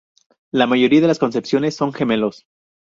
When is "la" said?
0.51-0.65